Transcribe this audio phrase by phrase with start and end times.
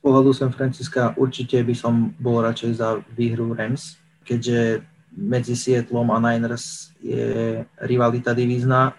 [0.00, 6.18] pohľadu San Francisca určite by som bol radšej za výhru Rams, keďže medzi Seattlom a
[6.18, 8.96] Niners je rivalita divízna.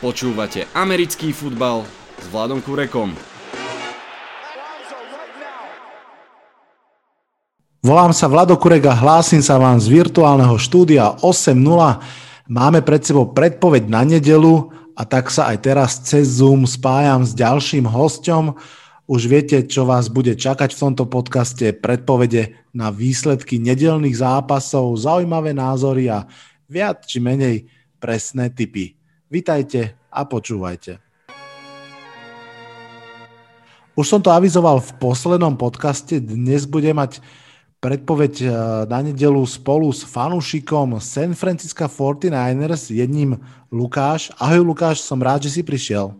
[0.00, 1.84] Počúvate americký futbal
[2.18, 3.12] s Vladom Kurekom.
[7.80, 11.56] Volám sa Vlado Kurek a hlásim sa vám z virtuálneho štúdia 8.0.
[12.52, 17.32] Máme pred sebou predpoveď na nedelu a tak sa aj teraz cez Zoom spájam s
[17.32, 18.52] ďalším hosťom.
[19.10, 25.50] Už viete, čo vás bude čakať v tomto podcaste, predpovede na výsledky nedelných zápasov, zaujímavé
[25.50, 26.30] názory a
[26.70, 27.66] viac či menej
[27.98, 28.94] presné typy.
[29.26, 31.02] Vítajte a počúvajte.
[33.98, 37.18] Už som to avizoval v poslednom podcaste, dnes bude mať
[37.82, 38.50] predpoveď eh,
[38.86, 43.42] na nedelu spolu s fanúšikom San Francisco 49ers, jedním
[43.74, 44.30] Lukáš.
[44.38, 46.14] Ahoj Lukáš, som rád, že si prišiel.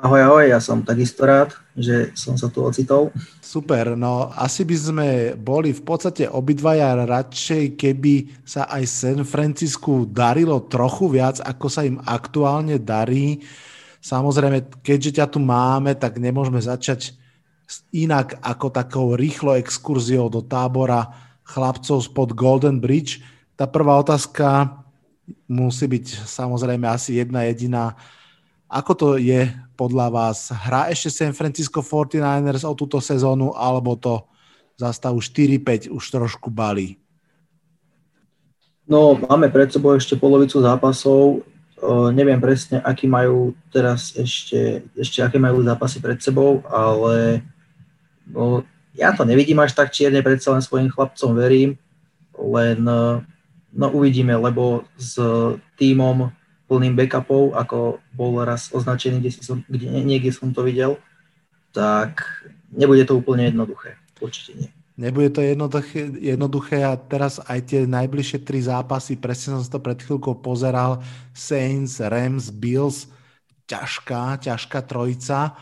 [0.00, 3.12] Ahoj, ahoj, ja som takisto rád, že som sa tu ocitol.
[3.44, 10.08] Super, no asi by sme boli v podstate obidvaja radšej, keby sa aj San Francisku
[10.08, 13.44] darilo trochu viac, ako sa im aktuálne darí.
[14.00, 17.12] Samozrejme, keďže ťa tu máme, tak nemôžeme začať
[17.92, 21.12] inak ako takou rýchlo exkurziou do tábora
[21.44, 23.20] chlapcov spod Golden Bridge.
[23.52, 24.80] Tá prvá otázka
[25.44, 28.00] musí byť samozrejme asi jedna jediná
[28.70, 30.54] ako to je podľa vás?
[30.54, 34.22] Hrá ešte San Francisco 49ers o túto sezónu, alebo to
[34.78, 36.94] zastavu 4-5 už trošku balí?
[38.86, 41.42] No, máme pred sebou ešte polovicu zápasov.
[41.80, 47.42] Uh, neviem presne, aký majú teraz ešte, ešte aké majú zápasy pred sebou, ale
[48.30, 48.62] no,
[48.94, 51.78] ja to nevidím až tak čierne, predsa len svojim chlapcom verím,
[52.36, 52.84] len
[53.70, 55.16] no, uvidíme, lebo s
[55.78, 56.34] týmom
[56.70, 61.02] plným backupov, ako bol raz označený, kde, som, kde niekde som to videl,
[61.74, 62.22] tak
[62.70, 63.98] nebude to úplne jednoduché.
[64.22, 64.70] Určite nie.
[65.00, 69.96] Nebude to jednoduché, jednoduché a teraz aj tie najbližšie tri zápasy, presne som to pred
[69.96, 71.00] chvíľkou pozeral,
[71.32, 73.08] Saints, Rams, Bills,
[73.64, 75.56] ťažká, ťažká trojica.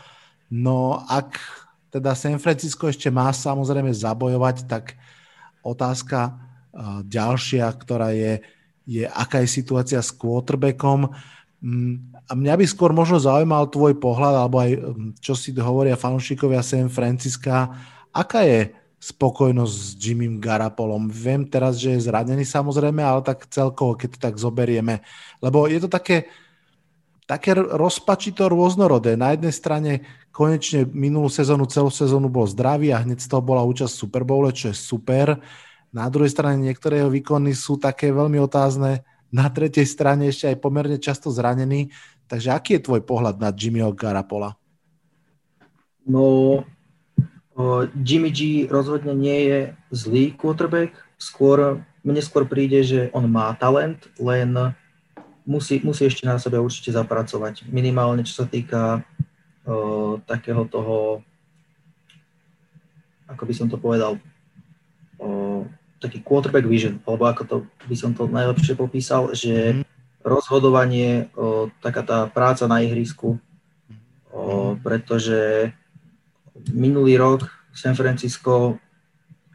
[0.51, 1.39] No ak
[1.89, 4.99] teda San Francisco ešte má samozrejme zabojovať, tak
[5.63, 8.43] otázka uh, ďalšia, ktorá je,
[8.89, 11.13] je, aká je situácia s quarterbackom.
[11.61, 15.93] Mm, a mňa by skôr možno zaujímal tvoj pohľad, alebo aj mm, čo si hovoria
[15.93, 17.69] fanúšikovia San Francisca.
[18.09, 21.05] Aká je spokojnosť s Jimmym Garapolom?
[21.05, 25.05] Viem teraz, že je zranený samozrejme, ale tak celkovo, keď to tak zoberieme.
[25.37, 26.25] Lebo je to také,
[27.29, 29.13] také rozpačito rôznorodé.
[29.13, 29.91] Na jednej strane
[30.33, 34.23] konečne minulú sezónu, celú sezónu bol zdravý a hneď z toho bola účasť v Super
[34.25, 35.37] Bowle, čo je super
[35.89, 39.01] na druhej strane niektoré jeho výkony sú také veľmi otázne.
[39.29, 41.89] Na tretej strane ešte aj pomerne často zranený.
[42.29, 44.53] Takže aký je tvoj pohľad na Jimmyho Garapola?
[46.05, 46.61] No,
[48.05, 50.93] Jimmy G rozhodne nie je zlý quarterback.
[51.17, 54.55] Skôr, mne skôr príde, že on má talent, len
[55.49, 57.65] musí, musí ešte na sebe určite zapracovať.
[57.67, 59.01] Minimálne, čo sa týka
[59.65, 61.25] o, takého toho,
[63.25, 64.21] ako by som to povedal,
[65.17, 65.65] o,
[65.99, 67.55] taký quarterback vision, alebo ako to
[67.85, 69.83] by som to najlepšie popísal, že
[70.23, 73.39] rozhodovanie, o, taká tá práca na ihrisku,
[74.31, 75.71] o, pretože
[76.71, 78.79] minulý rok San Francisco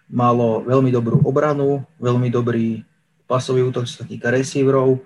[0.08, 2.84] malo veľmi dobrú obranu, veľmi dobrý
[3.24, 5.00] pasový útok, čo sa týka receiverov,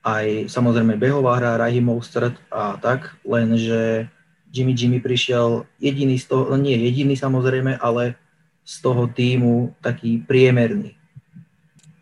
[0.00, 4.08] aj samozrejme behová hra, Rahim Mostert a tak, lenže
[4.50, 8.16] Jimmy Jimmy prišiel jediný z toho, no nie jediný samozrejme, ale
[8.64, 10.94] z toho týmu taký priemerný.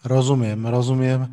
[0.05, 1.29] Rozumiem, rozumiem.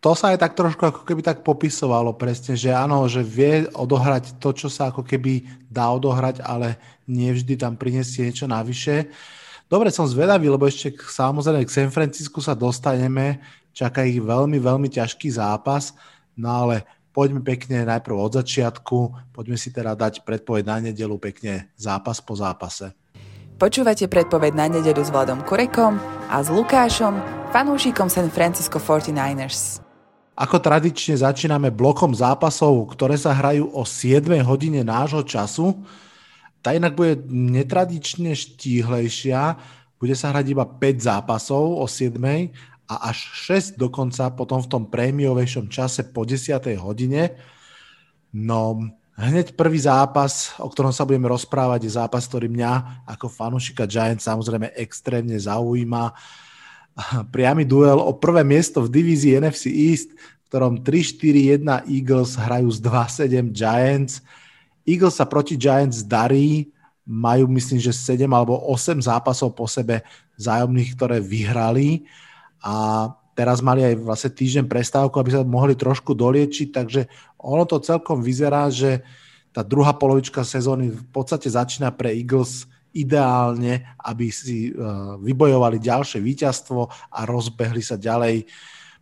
[0.00, 4.40] To sa aj tak trošku ako keby tak popisovalo presne, že áno, že vie odohrať
[4.40, 9.12] to, čo sa ako keby dá odohrať, ale nie vždy tam prinesie niečo navyše.
[9.68, 13.44] Dobre, som zvedavý, lebo ešte samozrejme k San Francisku sa dostaneme,
[13.76, 15.92] čaká ich veľmi, veľmi ťažký zápas,
[16.32, 21.70] no ale poďme pekne najprv od začiatku, poďme si teda dať predpoveď na nedelu pekne
[21.76, 22.96] zápas po zápase.
[23.60, 26.00] Počúvate predpoveď na nedelu s Vladom Kurekom
[26.32, 27.12] a s Lukášom,
[27.52, 29.84] fanúšikom San Francisco 49ers.
[30.32, 35.76] Ako tradične začíname blokom zápasov, ktoré sa hrajú o 7 hodine nášho času.
[36.64, 39.60] Tá inak bude netradične štíhlejšia.
[40.00, 40.80] Bude sa hrať iba 5
[41.12, 42.16] zápasov o 7
[42.88, 47.36] a až 6 dokonca potom v tom prémiovejšom čase po 10 hodine.
[48.32, 48.80] No,
[49.20, 54.24] Hneď prvý zápas, o ktorom sa budeme rozprávať, je zápas, ktorý mňa ako fanúšika Giants
[54.24, 56.16] samozrejme extrémne zaujíma.
[57.28, 62.80] Priamy duel o prvé miesto v divízii NFC East, v ktorom 3-4-1 Eagles hrajú z
[62.80, 64.24] 2-7 Giants.
[64.88, 66.72] Eagles sa proti Giants darí,
[67.04, 70.00] majú myslím, že 7 alebo 8 zápasov po sebe
[70.40, 72.08] zájomných, ktoré vyhrali
[72.64, 73.04] a
[73.40, 77.08] teraz mali aj vlastne týždeň prestávku, aby sa mohli trošku doliečiť, takže
[77.40, 79.00] ono to celkom vyzerá, že
[79.48, 86.20] tá druhá polovička sezóny v podstate začína pre Eagles ideálne, aby si uh, vybojovali ďalšie
[86.20, 88.44] víťazstvo a rozbehli sa ďalej.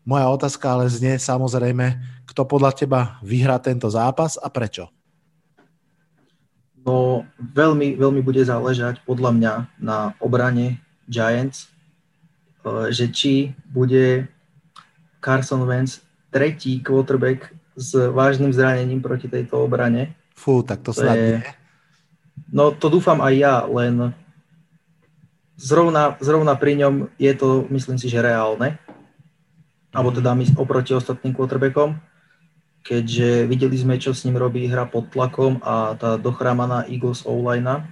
[0.06, 1.98] Moja otázka ale znie samozrejme,
[2.30, 4.86] kto podľa teba vyhrá tento zápas a prečo?
[6.86, 9.52] No, veľmi, veľmi bude záležať podľa mňa
[9.82, 10.78] na obrane
[11.10, 11.77] Giants, Eh,
[12.90, 14.28] že či bude
[15.18, 20.14] Carson Wentz tretí quarterback s vážnym zranením proti tejto obrane.
[20.34, 21.42] Fú, tak to, to snad je...
[22.54, 24.14] No to dúfam aj ja, len
[25.58, 28.78] zrovna, zrovna pri ňom je to, myslím si, že reálne.
[29.90, 31.98] Alebo teda oproti ostatným quarterbackom,
[32.86, 37.88] keďže videli sme, čo s ním robí hra pod tlakom a tá dochrámaná Eagles O-line.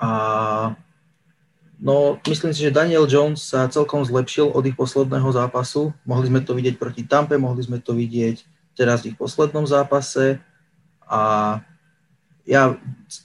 [0.00, 0.10] A
[1.80, 5.96] No, myslím si, že Daniel Jones sa celkom zlepšil od ich posledného zápasu.
[6.04, 8.44] Mohli sme to vidieť proti Tampe, mohli sme to vidieť
[8.76, 10.36] teraz v ich poslednom zápase.
[11.08, 11.56] A
[12.44, 12.76] ja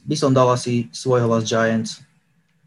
[0.07, 2.00] by som dal asi svoj hlas Giants.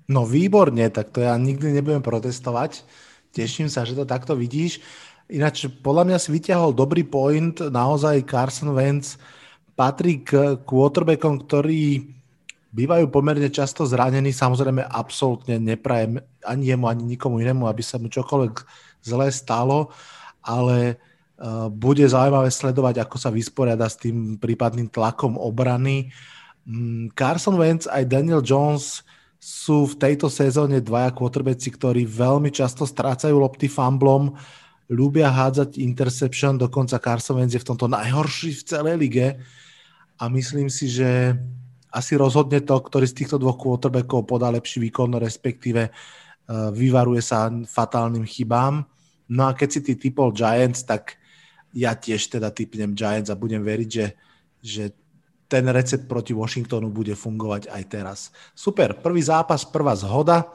[0.04, 2.84] No výborne, tak to ja nikdy nebudem protestovať.
[3.32, 4.84] Teším sa, že to takto vidíš.
[5.28, 7.56] Ináč podľa mňa si vyťahol dobrý point.
[7.60, 9.16] Naozaj Carson Wentz
[9.72, 12.12] patrí k quarterbackom, ktorý
[12.68, 14.32] bývajú pomerne často zranení.
[14.32, 18.54] Samozrejme, absolútne neprajem ani jemu, ani nikomu inému, aby sa mu čokoľvek
[19.04, 19.88] zlé stalo,
[20.44, 20.96] ale
[21.40, 26.12] uh, bude zaujímavé sledovať, ako sa vysporiada s tým prípadným tlakom obrany.
[26.68, 29.00] Um, Carson Wentz aj Daniel Jones
[29.38, 34.34] sú v tejto sezóne dvaja quarterbacki, ktorí veľmi často strácajú lopty fumblom,
[34.90, 39.26] ľúbia hádzať interception, dokonca Carson Wentz je v tomto najhorší v celej lige
[40.18, 41.38] a myslím si, že
[41.88, 47.48] asi rozhodne to, ktorý z týchto dvoch quarterbackov podá lepší výkon, respektíve uh, vyvaruje sa
[47.48, 48.84] fatálnym chybám.
[49.28, 51.16] No a keď si ty typol Giants, tak
[51.76, 54.06] ja tiež teda typnem Giants a budem veriť, že,
[54.60, 54.84] že
[55.48, 58.18] ten recept proti Washingtonu bude fungovať aj teraz.
[58.52, 60.48] Super, prvý zápas, prvá zhoda.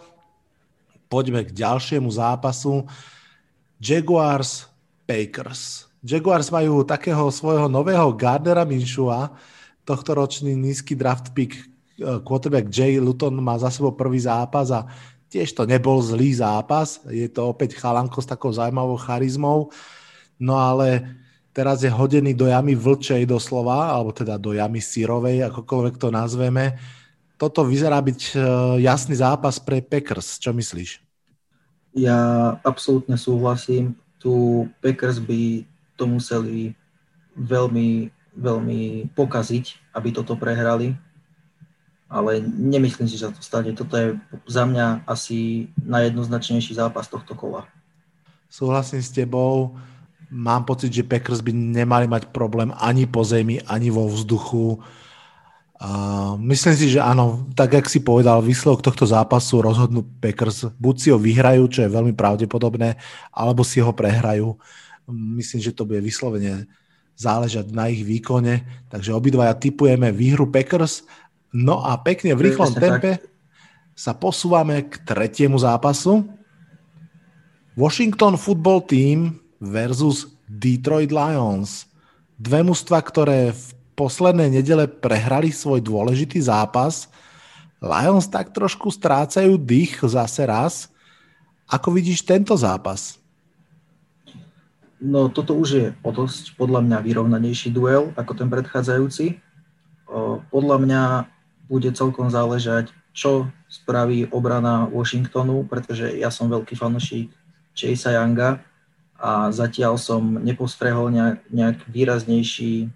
[1.09, 2.85] Poďme k ďalšiemu zápasu.
[3.81, 4.69] Jaguars,
[5.05, 5.89] Packers.
[6.03, 9.33] Jaguars majú takého svojho nového Gardera Minshua,
[9.83, 14.87] tohto ročný nízky draft pick eh, quarterback Jay Luton má za sebou prvý zápas a
[15.27, 17.01] tiež to nebol zlý zápas.
[17.09, 19.73] Je to opäť chalanko s takou zaujímavou charizmou.
[20.37, 21.17] No ale
[21.49, 26.77] teraz je hodený do jamy vlčej doslova, alebo teda do jamy sírovej, akokoľvek to nazveme.
[27.37, 28.41] Toto vyzerá byť eh,
[28.85, 30.37] jasný zápas pre Packers.
[30.39, 31.01] Čo myslíš?
[31.93, 32.17] Ja
[32.65, 33.93] absolútne súhlasím.
[34.17, 35.61] Tu Packers by
[35.93, 36.73] to museli
[37.37, 40.97] veľmi veľmi pokaziť, aby toto prehrali.
[42.13, 43.73] Ale nemyslím si, že to stane.
[43.73, 44.13] Toto je
[44.45, 47.65] za mňa asi najjednoznačnejší zápas tohto kola.
[48.53, 49.73] Súhlasím s tebou.
[50.29, 54.77] Mám pocit, že Packers by nemali mať problém ani po zemi, ani vo vzduchu.
[55.83, 60.69] Uh, myslím si, že áno, tak jak si povedal, výsledok tohto zápasu rozhodnú Packers.
[60.77, 62.97] Buď si ho vyhrajú, čo je veľmi pravdepodobné,
[63.33, 64.53] alebo si ho prehrajú.
[65.09, 66.69] Myslím, že to bude vyslovene
[67.17, 68.65] záležať na ich výkone.
[68.89, 71.05] Takže obidvaja typujeme výhru Packers.
[71.53, 73.21] No a pekne v rýchlom tempe
[73.93, 76.25] sa posúvame k tretiemu zápasu.
[77.77, 81.89] Washington Football Team versus Detroit Lions.
[82.37, 87.09] Dve mužstva, ktoré v poslednej nedele prehrali svoj dôležitý zápas.
[87.81, 90.89] Lions tak trošku strácajú dých zase raz.
[91.69, 93.21] Ako vidíš tento zápas?
[95.03, 99.43] No toto už je o dosť podľa mňa vyrovnanejší duel ako ten predchádzajúci.
[100.47, 101.01] Podľa mňa
[101.67, 107.35] bude celkom záležať, čo spraví obrana Washingtonu, pretože ja som veľký fanúšik
[107.75, 108.63] Chase Younga
[109.19, 112.87] a zatiaľ som nepostrehol nejak, nejak výraznejší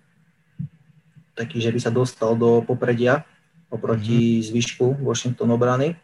[1.35, 3.27] taký, že by sa dostal do popredia
[3.67, 4.47] oproti mm-hmm.
[4.47, 5.99] zvyšku Washington obrany.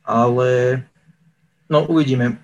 [0.00, 0.80] Ale
[1.68, 2.40] no uvidíme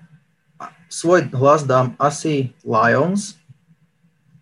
[0.89, 3.35] svoj hlas dám asi Lions,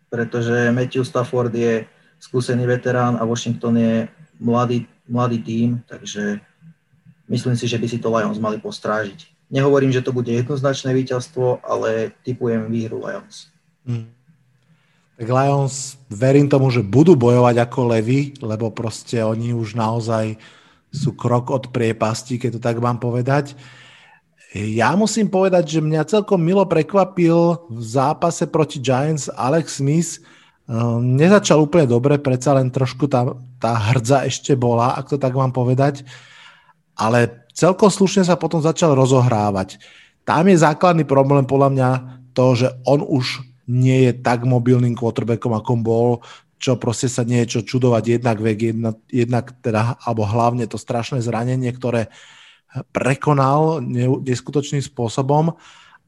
[0.09, 1.85] pretože Matthew Stafford je
[2.21, 4.07] skúsený veterán a Washington je
[4.39, 6.39] mladý, mladý tím, takže
[7.27, 9.35] myslím si, že by si to Lions mali postrážiť.
[9.51, 13.53] Nehovorím, že to bude jednoznačné víťazstvo, ale typujem výhru Lions.
[13.85, 14.09] Hmm.
[15.15, 20.35] Tak Lions, verím tomu, že budú bojovať ako levy, lebo proste oni už naozaj
[20.91, 23.55] sú krok od priepasti, keď to tak mám povedať.
[24.55, 30.23] Ja musím povedať, že mňa celkom milo prekvapil v zápase proti Giants Alex Smith
[31.03, 35.51] nezačal úplne dobre, predsa len trošku tá, tá hrdza ešte bola, ak to tak mám
[35.51, 36.07] povedať,
[36.95, 39.75] ale celkom slušne sa potom začal rozohrávať.
[40.23, 41.89] Tam je základný problém podľa mňa
[42.31, 46.07] to, že on už nie je tak mobilným quarterbackom, ako bol,
[46.63, 50.79] čo proste sa nie je čo čudovať jednak vek, jednak, jednak teda, alebo hlavne to
[50.79, 52.07] strašné zranenie, ktoré
[52.91, 53.79] prekonal
[54.23, 55.55] neskutočným spôsobom.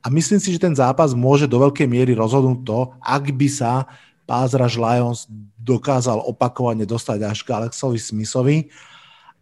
[0.03, 3.88] A myslím si, že ten zápas môže do veľkej miery rozhodnúť to, ak by sa
[4.27, 5.24] Pázraž Lions
[5.55, 8.57] dokázal opakovane dostať až k Alexovi Smithovi.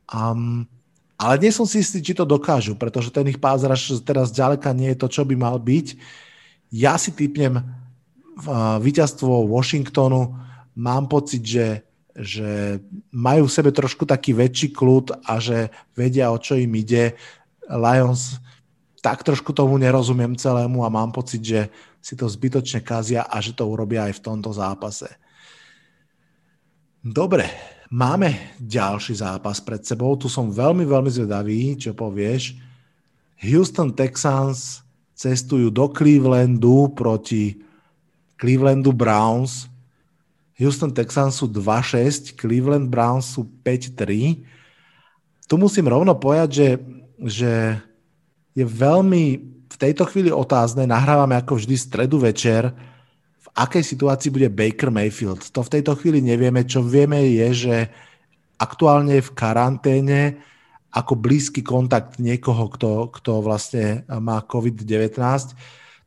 [0.09, 0.69] Um,
[1.17, 4.93] ale nie som si istý, či to dokážu, pretože ten ich pázraž teraz ďaleka nie
[4.93, 5.97] je to, čo by mal byť.
[6.69, 10.37] Ja si typnem uh, víťazstvo Washingtonu.
[10.75, 11.84] Mám pocit, že,
[12.15, 12.79] že
[13.11, 17.19] majú v sebe trošku taký väčší kľud a že vedia, o čo im ide.
[17.67, 18.39] Lions
[19.05, 21.69] tak trošku tomu nerozumiem celému a mám pocit, že
[22.01, 25.05] si to zbytočne kazia a že to urobia aj v tomto zápase.
[27.05, 27.45] Dobre,
[27.93, 30.17] máme ďalší zápas pred sebou.
[30.17, 32.57] Tu som veľmi, veľmi zvedavý, čo povieš.
[33.45, 34.81] Houston Texans
[35.13, 37.61] cestujú do Clevelandu proti
[38.41, 39.69] Clevelandu Browns.
[40.55, 44.43] Houston Texans sú 2-6, Cleveland Browns sú 5-3.
[45.45, 46.69] Tu musím rovno povedať, že,
[47.19, 47.51] že
[48.55, 49.23] je veľmi
[49.67, 52.71] v tejto chvíli otázne, nahrávame ako vždy stredu večer,
[53.43, 55.51] v akej situácii bude Baker Mayfield.
[55.51, 56.63] To v tejto chvíli nevieme.
[56.63, 57.75] Čo vieme je, že
[58.55, 60.21] aktuálne je v karanténe
[60.95, 65.19] ako blízky kontakt niekoho, kto, kto vlastne má COVID-19.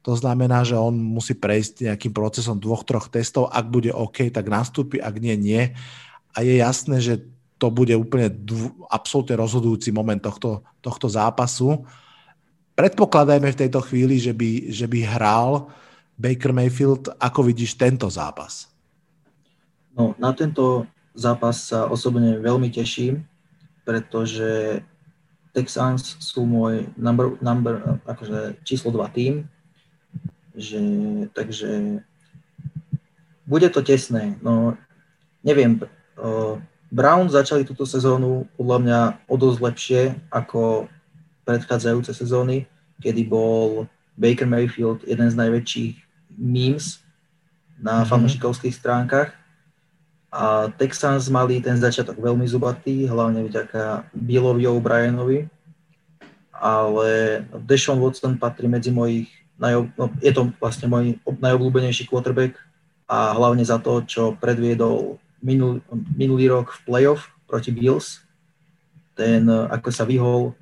[0.09, 3.53] To znamená, že on musí prejsť nejakým procesom dvoch, troch testov.
[3.53, 5.77] Ak bude OK, tak nastúpi, ak nie, nie.
[6.33, 7.29] A je jasné, že
[7.61, 11.85] to bude úplne dv- absolútne rozhodujúci moment tohto, tohto zápasu
[12.79, 15.67] predpokladajme v tejto chvíli, že by, že by hral
[16.15, 17.11] Baker Mayfield.
[17.19, 18.71] Ako vidíš tento zápas?
[19.99, 20.87] No, na tento
[21.19, 23.27] zápas sa osobne veľmi teším,
[23.83, 24.79] pretože
[25.51, 29.43] Texans sú môj number, number akože číslo 2 tým,
[30.59, 30.83] že,
[31.31, 32.03] takže
[33.47, 34.35] bude to tesné.
[34.43, 34.75] No,
[35.47, 35.79] neviem,
[36.19, 36.59] uh,
[36.91, 39.01] Brown začali túto sezónu podľa mňa
[39.31, 40.91] o dosť lepšie ako
[41.47, 42.67] predchádzajúce sezóny,
[43.01, 43.87] kedy bol
[44.19, 45.95] Baker Mayfield jeden z najväčších
[46.37, 47.01] memes
[47.79, 48.11] na mm-hmm.
[48.11, 49.31] fanúšikovských stránkach.
[50.29, 55.49] A Texans mali ten začiatok veľmi zubatý, hlavne vďaka Billovi O'Brienovi.
[56.59, 57.09] Ale
[57.65, 59.31] Deshaun Watson patrí medzi mojich,
[60.23, 62.55] je to vlastne môj najobľúbenejší quarterback
[63.11, 65.83] a hlavne za to, čo predviedol minulý,
[66.15, 68.23] minulý rok v playoff proti Bills.
[69.19, 70.55] Ten, ako sa vyhol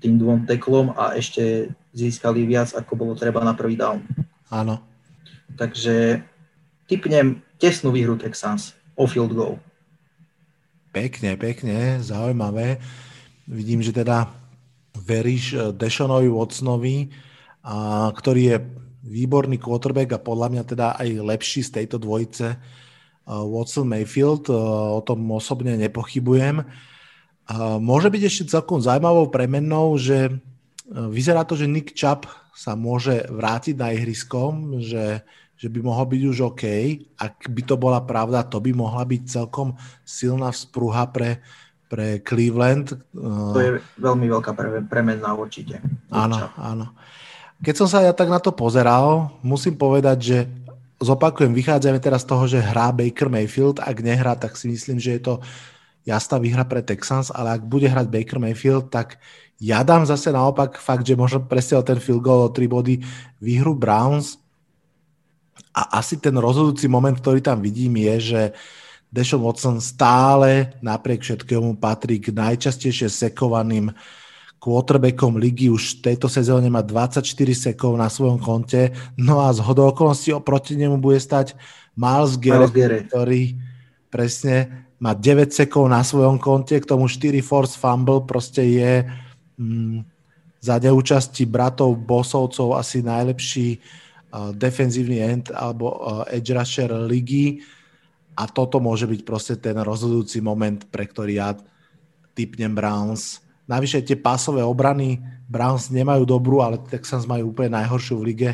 [0.00, 4.00] tým dvom teklom a ešte získali viac, ako bolo treba na prvý down.
[4.48, 4.80] Áno.
[5.58, 6.22] Takže
[6.88, 9.58] typnem tesnú výhru Texans o field goal.
[10.94, 12.80] Pekne, pekne, zaujímavé.
[13.44, 14.30] Vidím, že teda
[14.96, 17.12] veríš eh, Deshonovi Watsonovi,
[17.68, 18.56] a, ktorý je
[19.04, 22.60] výborný quarterback a podľa mňa teda aj lepší z tejto dvojice eh,
[23.28, 24.48] Watson Mayfield.
[24.48, 24.56] Eh,
[24.96, 26.64] o tom osobne nepochybujem.
[27.80, 30.36] Môže byť ešte celkom zaujímavou premennou, že
[30.92, 34.52] vyzerá to, že Nick Chubb sa môže vrátiť na ihrisko,
[34.84, 35.24] že,
[35.56, 36.64] že by mohol byť už OK.
[37.16, 41.40] Ak by to bola pravda, to by mohla byť celkom silná vzpruha pre,
[41.88, 43.00] pre Cleveland.
[43.16, 44.52] To je veľmi veľká
[44.84, 45.80] premenná určite.
[46.12, 46.92] Áno, áno.
[47.58, 50.38] Keď som sa ja tak na to pozeral, musím povedať, že
[51.02, 53.82] zopakujem, vychádzame teraz z toho, že hrá Baker Mayfield.
[53.82, 55.34] Ak nehrá, tak si myslím, že je to
[56.06, 59.18] jasná výhra pre Texans, ale ak bude hrať Baker Mayfield, tak
[59.58, 63.02] ja dám zase naopak fakt, že možno presne o ten field goal o 3 body
[63.42, 64.38] výhru Browns
[65.74, 68.42] a asi ten rozhodujúci moment, ktorý tam vidím je, že
[69.10, 73.90] Deshaun Watson stále napriek všetkému patrí k najčastejšie sekovaným
[74.58, 77.22] quarterbackom ligy už v tejto sezóne má 24
[77.54, 81.54] sekov na svojom konte, no a z hodou okolností oproti nemu bude stať
[81.94, 83.42] Miles Garrett, Miles ktorý
[84.10, 88.92] presne má 9 sekov na svojom konte, k tomu 4 force fumble, proste je
[89.58, 90.02] mm,
[90.58, 97.62] za neúčasti bratov Bosovcov asi najlepší uh, defenzívny end alebo uh, edge rusher ligy.
[98.38, 101.54] A toto môže byť proste ten rozhodujúci moment, pre ktorý ja
[102.34, 103.42] typnem Browns.
[103.68, 108.50] Navyše tie pásové obrany Browns nemajú dobrú, ale Texans majú úplne najhoršiu v lige.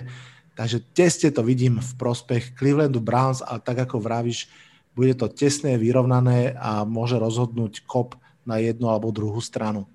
[0.59, 4.51] Takže tesne to vidím v prospech Clevelandu Browns, ale tak ako vravíš,
[4.95, 8.15] bude to tesné, vyrovnané a môže rozhodnúť kop
[8.47, 9.87] na jednu alebo druhú stranu.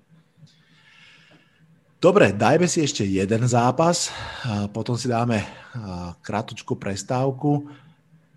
[2.00, 4.08] Dobre, dajme si ešte jeden zápas,
[4.72, 5.44] potom si dáme
[6.24, 7.68] krátku prestávku.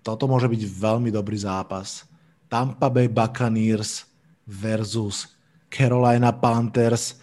[0.03, 2.03] toto môže byť veľmi dobrý zápas.
[2.51, 4.03] Tampa Bay Buccaneers
[4.43, 5.31] versus
[5.73, 7.17] Carolina Panthers.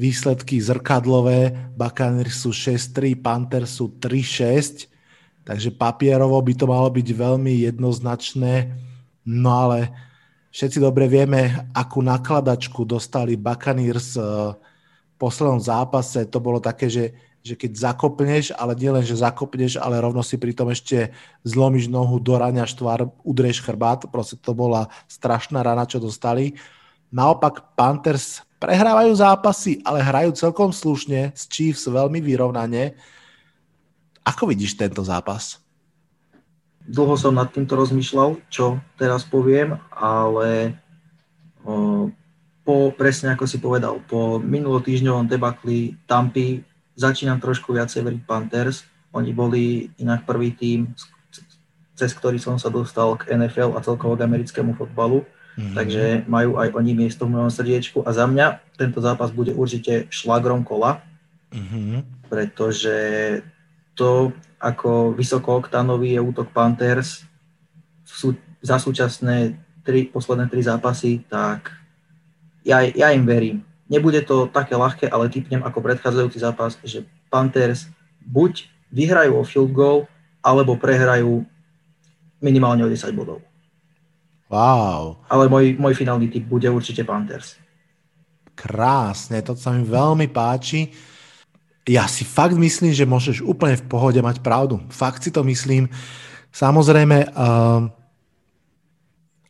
[0.00, 1.52] Výsledky zrkadlové.
[1.76, 4.88] Buccaneers sú 6-3, Panthers sú 3-6.
[5.44, 8.72] Takže papierovo by to malo byť veľmi jednoznačné.
[9.28, 9.92] No ale
[10.48, 14.24] všetci dobre vieme, akú nakladačku dostali Buccaneers eh,
[14.56, 16.24] v poslednom zápase.
[16.32, 20.68] To bolo také, že že keď zakopneš, ale nielen, že zakopneš, ale rovno si pritom
[20.68, 21.08] ešte
[21.40, 26.60] zlomíš nohu, doraňaš tvár, udrieš chrbát, proste to bola strašná rana, čo dostali.
[27.10, 32.94] Naopak Panthers prehrávajú zápasy, ale hrajú celkom slušne, s Chiefs veľmi vyrovnane.
[34.22, 35.58] Ako vidíš tento zápas?
[36.86, 40.78] Dlho som nad týmto rozmýšľal, čo teraz poviem, ale
[42.64, 46.62] po, presne ako si povedal, po minulotýždňovom debakli Tampy
[46.94, 48.84] začínam trošku viacej veriť Panthers.
[49.16, 50.92] Oni boli inak prvý tým,
[51.96, 55.24] cez ktorý som sa dostal k NFL a celkovo k americkému fotbalu.
[55.58, 55.74] Mm-hmm.
[55.74, 60.06] Takže majú aj oni miesto v mojom srdiečku a za mňa tento zápas bude určite
[60.08, 61.02] šlagrom kola,
[61.50, 62.26] mm-hmm.
[62.30, 62.98] pretože
[63.98, 67.26] to, ako vysokoktánový je útok Panthers
[68.06, 71.72] sú, za súčasné tri, posledné tri zápasy, tak
[72.64, 73.66] ja, ja im verím.
[73.90, 77.90] Nebude to také ľahké, ale typnem ako predchádzajúci zápas, že Panthers
[78.22, 80.06] buď vyhrajú o field goal,
[80.40, 81.44] alebo prehrajú
[82.40, 83.44] minimálne o 10 bodov.
[84.50, 85.22] Wow.
[85.30, 87.54] Ale môj, môj finálny typ bude určite Panthers.
[88.58, 90.90] Krásne, to sa mi veľmi páči.
[91.86, 94.82] Ja si fakt myslím, že môžeš úplne v pohode mať pravdu.
[94.90, 95.86] Fakt si to myslím.
[96.50, 97.86] Samozrejme, uh,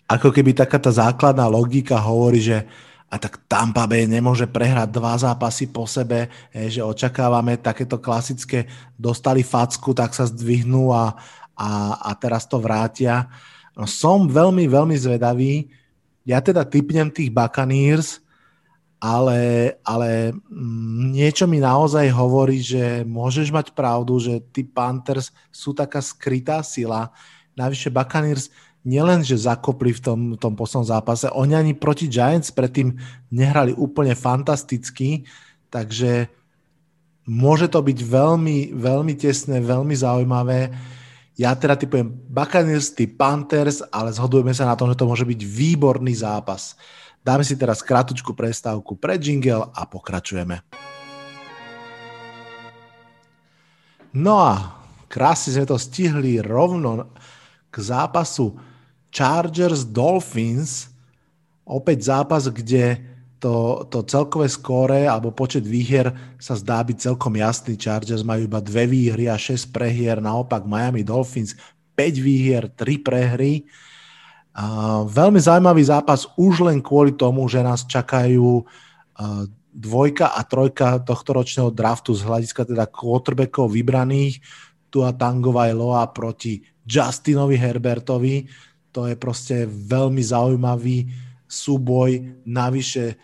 [0.05, 2.69] ako keby taká tá základná logika hovorí, že
[3.11, 9.43] a tak Tampa Bay nemôže prehrať dva zápasy po sebe, že očakávame takéto klasické, dostali
[9.43, 11.19] facku, tak sa zdvihnú a,
[11.59, 11.71] a,
[12.07, 13.27] a teraz to vrátia.
[13.27, 15.71] No, som veľmi, veľmi zvedavý.
[16.27, 18.21] Ja teda typnem tých Buccaneers,
[19.01, 25.73] ale, ale mm, niečo mi naozaj hovorí, že môžeš mať pravdu, že tí Panthers sú
[25.73, 27.09] taká skrytá sila.
[27.57, 28.53] Navyše Buccaneers
[28.85, 32.97] nielen, že zakopli v tom, tom poslednom zápase, oni ani proti Giants predtým
[33.33, 35.25] nehrali úplne fantasticky,
[35.73, 36.29] takže
[37.29, 40.73] môže to byť veľmi, veľmi tesné, veľmi zaujímavé.
[41.41, 45.41] Ja teda typujem Buccaneers, ty Panthers, ale zhodujeme sa na tom, že to môže byť
[45.41, 46.77] výborný zápas.
[47.25, 50.61] Dáme si teraz kratučku prestávku pre jingle a pokračujeme.
[54.13, 57.09] No a krásne sme to stihli rovno
[57.73, 58.61] k zápasu
[59.09, 60.93] Chargers Dolphins,
[61.65, 63.10] opäť zápas, kde
[63.41, 67.75] to, to celkové skóre alebo počet výhier sa zdá byť celkom jasný.
[67.81, 71.57] Chargers majú iba dve výhry a 6 prehier, naopak Miami Dolphins
[71.97, 73.65] 5 výhier, 3 prehry.
[74.53, 81.01] Uh, veľmi zaujímavý zápas už len kvôli tomu, že nás čakajú uh, dvojka a trojka
[81.01, 84.43] tohto ročného draftu z hľadiska teda quarterbackov vybraných.
[84.91, 91.07] Tu a Tangová Loa proti Justinovi Herbertovi to je proste veľmi zaujímavý
[91.47, 92.43] súboj.
[92.47, 93.15] Navyše,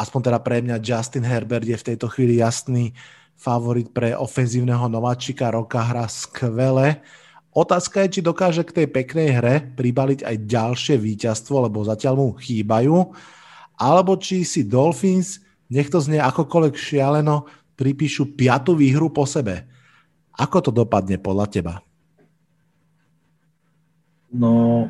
[0.00, 2.96] aspoň teda pre mňa, Justin Herbert je v tejto chvíli jasný
[3.36, 7.04] favorit pre ofenzívneho nováčika roka, hra skvele.
[7.52, 12.28] Otázka je, či dokáže k tej peknej hre pribaliť aj ďalšie víťazstvo, lebo zatiaľ mu
[12.36, 13.12] chýbajú,
[13.80, 19.64] alebo či si Dolphins, nech to znie akokoľvek šialeno, pripíšu piatu výhru po sebe.
[20.36, 21.74] Ako to dopadne podľa teba?
[24.30, 24.86] No,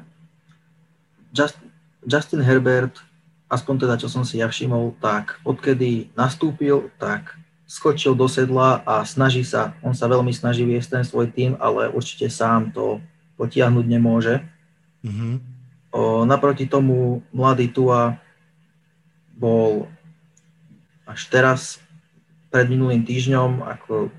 [1.33, 1.57] Just,
[2.05, 2.99] Justin Herbert,
[3.51, 7.35] aspoň teda, čo som si ja všimol, tak odkedy nastúpil, tak
[7.67, 11.91] skočil do sedla a snaží sa, on sa veľmi snaží viesť ten svoj tým, ale
[11.91, 13.03] určite sám to
[13.35, 14.43] potiahnuť nemôže.
[15.03, 15.35] Mm-hmm.
[15.91, 18.19] O, naproti tomu mladý Tua
[19.35, 19.91] bol
[21.07, 21.61] až teraz
[22.51, 24.11] pred minulým týždňom ako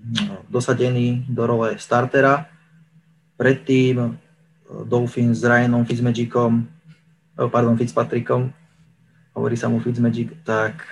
[0.00, 2.48] no, dosadený do role startera.
[3.40, 4.16] Predtým
[4.88, 6.68] Dolphins s Ryanom Fitzmagicom,
[7.36, 8.52] oh, pardon, Fitzpatrickom,
[9.38, 10.82] hovorí sa mu Fitzmagic, tak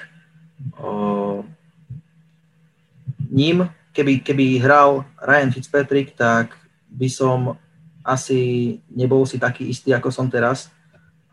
[0.78, 1.42] o,
[3.26, 6.54] ním, keby, keby hral Ryan Fitzpatrick, tak
[6.86, 7.58] by som
[8.06, 10.70] asi nebol si taký istý, ako som teraz,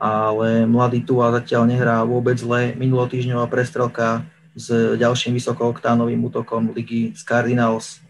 [0.02, 2.74] ale mladý tu a zatiaľ nehrá vôbec zle.
[2.74, 4.26] Minulotýždňová prestrelka
[4.58, 8.02] s ďalším vysokooktánovým útokom ligy z Cardinals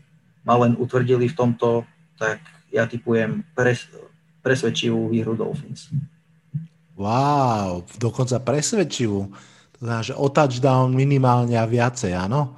[0.47, 1.83] ma len utvrdili v tomto,
[2.15, 2.39] tak
[2.71, 3.87] ja typujem pres,
[4.43, 5.91] presvedčivú výhru Dolphins.
[6.93, 9.33] Wow, dokonca presvedčivú.
[9.73, 12.53] To znamená, že o touchdown minimálne a viacej, áno?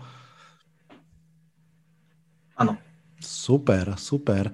[2.55, 2.75] Áno.
[3.19, 4.51] Super, super.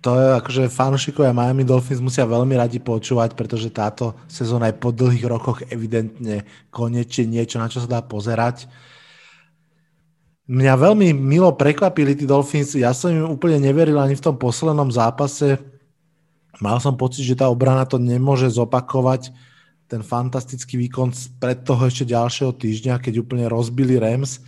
[0.00, 4.94] to je akože fanúšikovia Miami Dolphins musia veľmi radi počúvať, pretože táto sezóna aj po
[4.94, 8.70] dlhých rokoch evidentne konečne niečo, na čo sa dá pozerať.
[10.48, 14.88] Mňa veľmi milo prekvapili tí Dolphins, ja som im úplne neveril ani v tom poslednom
[14.88, 15.60] zápase.
[16.58, 19.30] Mal som pocit, že tá obrana to nemôže zopakovať
[19.88, 24.44] ten fantastický výkon pred toho ešte ďalšieho týždňa, keď úplne rozbili Rams.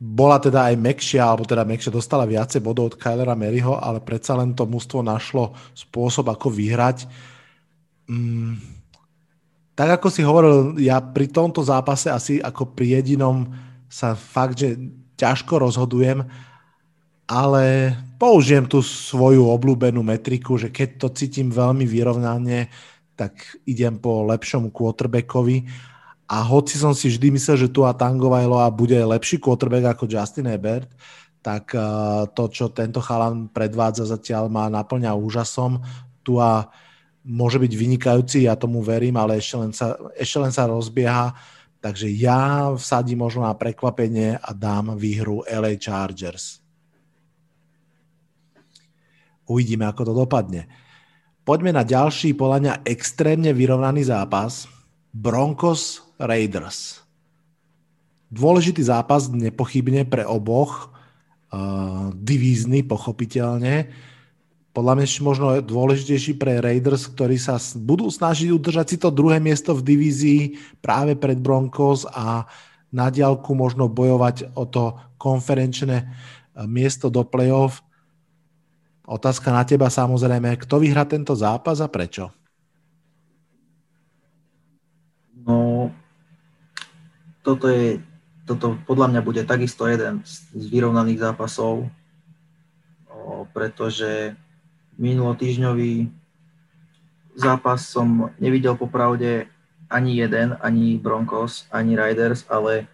[0.00, 4.38] Bola teda aj Mekšia, alebo teda Mekšia dostala viacej bodov od Kylera Maryho, ale predsa
[4.38, 7.10] len to mužstvo našlo spôsob, ako vyhrať.
[8.06, 8.56] Mm,
[9.74, 13.48] tak ako si hovoril, ja pri tomto zápase asi ako pri jedinom
[13.90, 14.78] sa fakt, že
[15.18, 16.22] ťažko rozhodujem,
[17.26, 22.68] ale použijem tú svoju obľúbenú metriku, že keď to cítim veľmi vyrovnane,
[23.16, 23.32] tak
[23.64, 25.64] idem po lepšom quarterbackovi
[26.30, 30.46] a hoci som si vždy myslel, že tu a Tangovailoa bude lepší quarterback ako Justin
[30.46, 30.92] Herbert,
[31.42, 31.82] tak eh,
[32.36, 35.82] to, čo tento chalan predvádza zatiaľ, ma naplňa úžasom.
[36.22, 36.70] Tu a
[37.26, 41.34] môže byť vynikajúci, ja tomu verím, ale ešte len sa, ešte len sa rozbieha.
[41.80, 46.59] Takže ja vsadím možno na prekvapenie a dám výhru LA Chargers.
[49.50, 50.70] Uvidíme, ako to dopadne.
[51.42, 54.70] Poďme na ďalší, podľa extrémne vyrovnaný zápas.
[55.10, 57.02] Broncos Raiders.
[58.30, 60.94] Dôležitý zápas nepochybne pre oboch,
[61.50, 63.90] uh, divízny pochopiteľne.
[64.70, 69.42] Podľa mňa ešte možno dôležitejší pre Raiders, ktorí sa budú snažiť udržať si to druhé
[69.42, 70.40] miesto v divízii
[70.78, 72.46] práve pred Broncos a
[72.94, 77.82] na diálku možno bojovať o to konferenčné uh, miesto do playoff.
[79.10, 82.30] Otázka na teba samozrejme, kto vyhrá tento zápas a prečo?
[85.34, 85.90] No,
[87.42, 87.98] toto je,
[88.46, 91.90] toto podľa mňa bude takisto jeden z, vyrovnaných zápasov,
[93.10, 94.38] o, pretože
[94.94, 96.06] minulotýžňový
[97.34, 99.50] zápas som nevidel popravde
[99.90, 102.86] ani jeden, ani Broncos, ani Riders, ale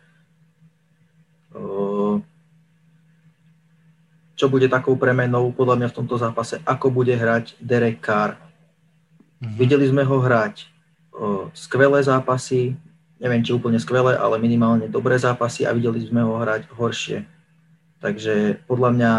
[4.37, 8.37] čo bude takou premenou podľa mňa v tomto zápase, ako bude hrať Derek Carr.
[8.37, 9.57] Mm-hmm.
[9.57, 10.69] Videli sme ho hrať
[11.57, 12.77] skvelé zápasy,
[13.17, 17.25] neviem či úplne skvelé, ale minimálne dobré zápasy a videli sme ho hrať horšie.
[18.05, 19.13] Takže podľa mňa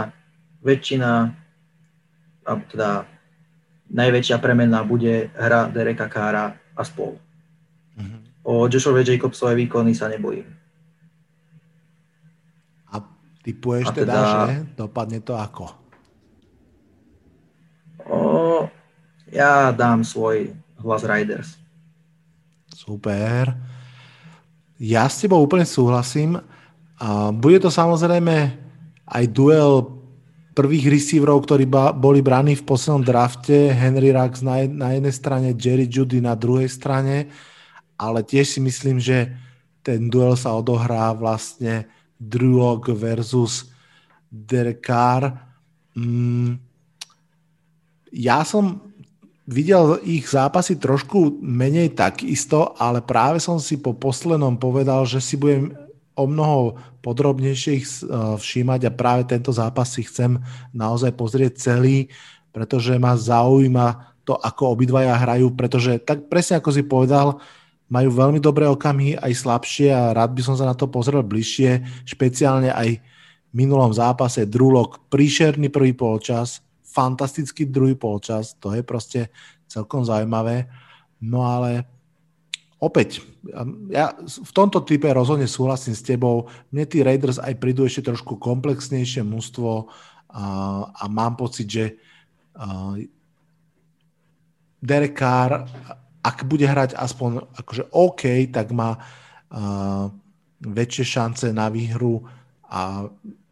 [0.61, 1.33] väčšina,
[2.45, 3.09] alebo teda
[3.89, 7.17] najväčšia premena bude hra Dereka Kára a spol.
[7.97, 8.45] Mm-hmm.
[8.45, 10.56] O Joshovi Jacobsové výkony sa nebojím.
[13.47, 15.71] Typuješ teda, teda, že dopadne to ako?
[18.11, 18.67] O,
[19.31, 20.51] ja dám svoj
[20.83, 21.55] hlas Riders.
[22.75, 23.55] Super.
[24.75, 26.43] Ja s tebou úplne súhlasím.
[26.99, 28.51] A bude to samozrejme
[29.07, 29.95] aj duel
[30.51, 33.71] prvých receiverov, ktorí ba, boli braní v poslednom drafte.
[33.71, 37.31] Henry Rux na, na jednej strane, Jerry Judy na druhej strane.
[37.95, 39.31] Ale tiež si myslím, že
[39.87, 41.87] ten duel sa odohrá vlastne
[42.19, 43.69] Lock versus
[44.27, 45.33] Derek Carr.
[45.93, 46.57] Mm,
[48.11, 48.81] ja som
[49.47, 55.39] videl ich zápasy trošku menej takisto, ale práve som si po poslednom povedal, že si
[55.39, 55.71] budem
[56.17, 56.75] o mnoho
[57.05, 60.41] podrobnejšie ich eh, všímať a práve tento zápas si chcem
[60.75, 62.11] naozaj pozrieť celý,
[62.51, 67.39] pretože ma zaujíma to, ako obidvaja hrajú, pretože tak presne ako si povedal,
[67.87, 72.03] majú veľmi dobré okamihy, aj slabšie a rád by som sa na to pozrel bližšie,
[72.03, 79.31] špeciálne aj v minulom zápase Drulok, príšerný prvý polčas, fantastický druhý polčas, to je proste
[79.71, 80.67] celkom zaujímavé.
[81.23, 81.87] No ale
[82.81, 83.23] opäť,
[83.87, 86.51] ja v tomto type rozhodne súhlasím s tebou.
[86.75, 89.87] Mne tí Raiders aj prídu ešte trošku komplexnejšie mústvo
[90.27, 90.45] a,
[90.91, 91.85] a mám pocit, že
[92.59, 92.99] uh,
[94.83, 95.65] Derek Carr,
[96.27, 100.11] ak bude hrať aspoň akože OK, tak má uh,
[100.59, 102.27] väčšie šance na výhru
[102.67, 103.07] a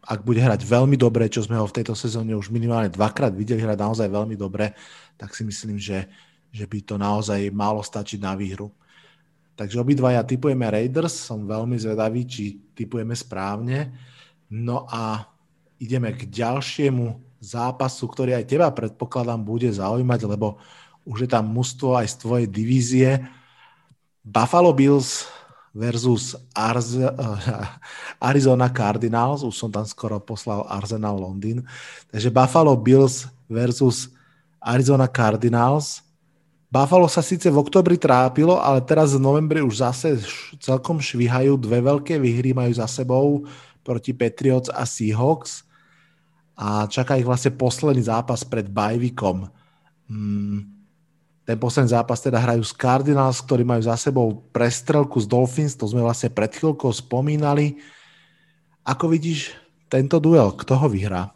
[0.06, 3.64] ak bude hrať veľmi dobre, čo sme ho v tejto sezóne už minimálne dvakrát videli
[3.64, 4.76] hrať naozaj veľmi dobre,
[5.18, 6.06] tak si myslím, že,
[6.52, 8.70] že by to naozaj malo stačiť na výhru.
[9.56, 13.88] Takže obidvaja typujeme Raiders, som veľmi zvedavý, či typujeme správne.
[14.52, 15.26] No a
[15.80, 20.60] ideme k ďalšiemu zápasu, ktorý aj teba predpokladám bude zaujímať, lebo
[21.06, 23.10] už je tam mužstvo aj z tvojej divízie.
[24.26, 25.30] Buffalo Bills
[25.70, 27.06] versus Arze,
[28.18, 31.62] Arizona Cardinals, už som tam skoro poslal Arsenal Londýn,
[32.10, 34.10] takže Buffalo Bills versus
[34.58, 36.02] Arizona Cardinals.
[36.66, 40.18] Buffalo sa síce v oktobri trápilo, ale teraz v novembri už zase
[40.58, 43.46] celkom švíhajú, dve veľké výhry majú za sebou
[43.86, 45.62] proti Patriots a Seahawks.
[46.56, 49.46] a čaká ich vlastne posledný zápas pred Bajvikom.
[50.08, 50.75] Hmm.
[51.46, 55.86] Ten posledný zápas teda hrajú s Cardinals, ktorí majú za sebou prestrelku z Dolphins, to
[55.86, 57.78] sme vlastne pred chvíľkou spomínali.
[58.82, 59.54] Ako vidíš
[59.86, 60.50] tento duel?
[60.58, 61.30] Kto ho vyhrá?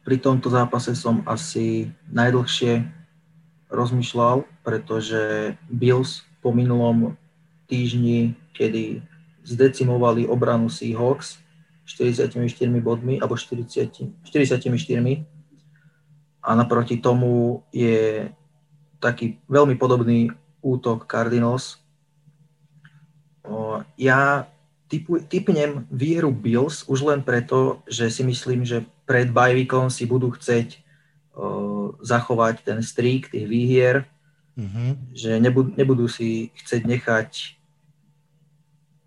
[0.00, 2.88] Pri tomto zápase som asi najdlhšie
[3.68, 7.20] rozmýšľal, pretože Bills po minulom
[7.68, 9.04] týždni, kedy
[9.44, 11.36] zdecimovali obranu Seahawks
[11.84, 12.40] 44
[12.80, 14.72] bodmi, alebo 40, 44,
[16.40, 18.32] a naproti tomu je
[19.00, 21.80] taký veľmi podobný útok Cardinals.
[23.96, 24.46] Ja
[24.86, 30.30] typu, typnem výhru Bills už len preto, že si myslím, že pred bajvikom si budú
[30.36, 30.78] chceť
[31.34, 34.06] uh, zachovať ten streak tých výhier,
[34.54, 34.90] mm-hmm.
[35.16, 37.30] že nebudú, nebudú si chcieť nechať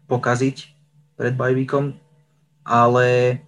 [0.10, 0.58] pokaziť
[1.16, 1.96] pred bajvikom,
[2.64, 3.40] ale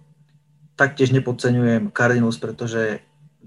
[0.76, 3.00] taktiež nepodceňujem Cardinals, pretože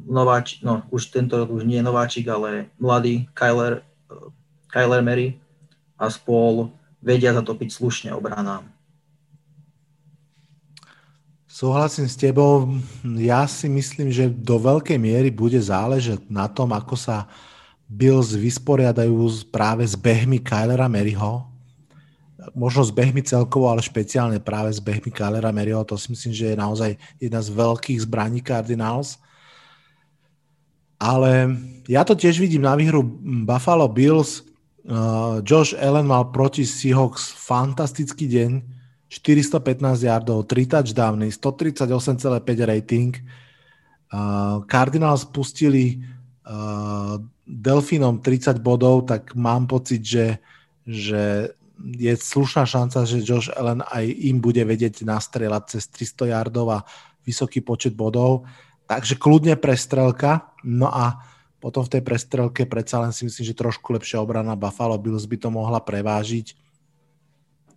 [0.07, 3.83] nováč, no už tento rok už nie je nováčik, ale mladý Kyler,
[4.71, 5.35] Kyler Mary
[5.99, 6.71] a spol
[7.03, 8.63] vedia zatopiť slušne obranám.
[11.49, 12.71] Súhlasím s tebou.
[13.19, 17.27] Ja si myslím, že do veľkej miery bude záležať na tom, ako sa
[17.89, 19.12] Bills vysporiadajú
[19.49, 21.49] práve s behmi Kylera Maryho.
[22.55, 25.83] Možno s behmi celkovo, ale špeciálne práve s behmi Kylera Maryho.
[25.83, 29.19] To si myslím, že je naozaj jedna z veľkých zbraní Cardinals.
[30.99, 31.55] Ale
[31.88, 33.01] ja to tiež vidím na výhru
[33.47, 34.43] Buffalo Bills.
[34.83, 38.51] Uh, Josh Allen mal proti Seahawks fantastický deň
[39.09, 43.17] 415 yardov, 3 touchdowny, 138,5 rating.
[44.13, 45.97] Uh, Cardinals pustili
[46.45, 47.17] uh,
[47.49, 50.38] Delfinom 30 bodov, tak mám pocit, že,
[50.85, 56.65] že je slušná šanca, že Josh Allen aj im bude vedieť nastrelať cez 300 yardov
[56.69, 56.79] a
[57.25, 58.45] vysoký počet bodov.
[58.89, 60.49] Takže kľudne prestrelka.
[60.65, 61.21] No a
[61.62, 65.38] potom v tej prestrelke predsa len si myslím, že trošku lepšia obrana Buffalo Bills by
[65.38, 66.58] to mohla prevážiť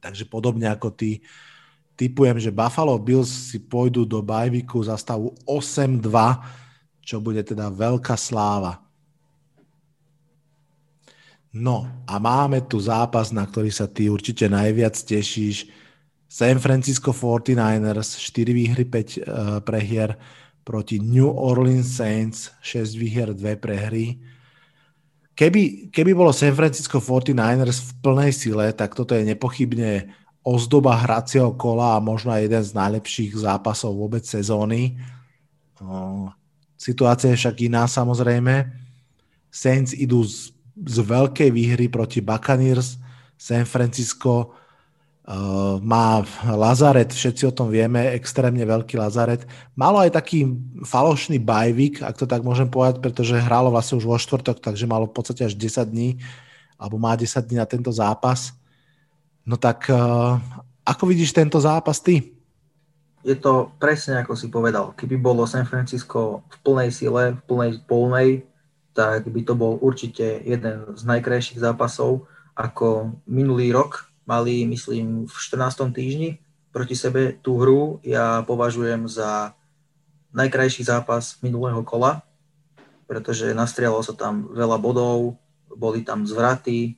[0.03, 1.23] Takže podobne ako ty,
[1.95, 6.03] typujem, že Buffalo Bills si pôjdu do bajviku za stavu 8-2,
[7.07, 8.83] čo bude teda veľká sláva.
[11.55, 15.71] No a máme tu zápas, na ktorý sa ty určite najviac tešíš.
[16.27, 19.15] San Francisco 49ers, 4 výhry, 5 uh,
[19.63, 20.19] prehier
[20.63, 24.19] proti New Orleans Saints, 6 výhier, 2 prehry.
[25.35, 31.55] Keby, keby bolo San Francisco 49ers v plnej sile, tak toto je nepochybne ozdoba hracieho
[31.55, 34.99] kola a možno aj jeden z najlepších zápasov vôbec sezóny.
[36.79, 38.71] Situácia je však iná samozrejme.
[39.51, 42.99] Saints idú z, z veľkej výhry proti Buccaneers.
[43.39, 44.62] San Francisco
[45.83, 49.47] má Lazaret, všetci o tom vieme, extrémne veľký Lazaret.
[49.79, 50.51] Malo aj taký
[50.83, 55.07] falošný bajvik, ak to tak môžem povedať, pretože hrálo vlastne už vo štvrtok, takže malo
[55.07, 56.19] v podstate až 10 dní,
[56.75, 58.51] alebo má 10 dní na tento zápas.
[59.47, 60.43] No tak uh,
[60.83, 62.35] ako vidíš tento zápas ty?
[63.23, 64.91] Je to presne ako si povedal.
[64.99, 68.43] Keby bolo San Francisco v plnej sile, v plnej polnej,
[68.91, 72.27] tak by to bol určite jeden z najkrajších zápasov
[72.59, 75.91] ako minulý rok, mali, myslím, v 14.
[75.93, 76.39] týždni
[76.73, 79.53] proti sebe tú hru ja považujem za
[80.33, 82.25] najkrajší zápas minulého kola,
[83.05, 85.37] pretože nastrialo sa tam veľa bodov,
[85.69, 86.97] boli tam zvraty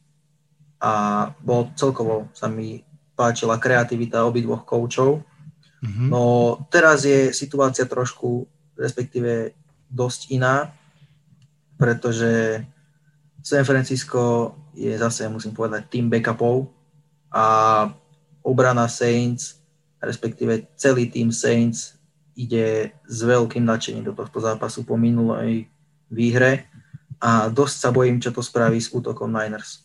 [0.79, 2.87] a bol celkovo sa mi
[3.19, 5.23] páčila kreativita obidvoch koučov.
[5.83, 6.09] Mm-hmm.
[6.11, 6.23] No
[6.71, 8.47] teraz je situácia trošku,
[8.79, 9.55] respektíve
[9.91, 10.75] dosť iná,
[11.79, 12.63] pretože
[13.43, 16.74] San Francisco je zase, musím povedať, tým backupov,
[17.35, 17.45] a
[18.47, 19.59] obrana Saints,
[19.99, 21.99] respektíve celý tým Saints
[22.39, 25.67] ide s veľkým nadšením do tohto zápasu po minulej
[26.07, 26.71] výhre
[27.19, 29.83] a dosť sa bojím, čo to spraví s útokom Niners.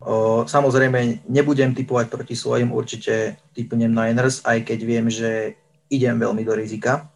[0.00, 5.56] O, samozrejme, nebudem typovať proti svojim, určite typnem Niners, aj keď viem, že
[5.92, 7.08] idem veľmi do rizika.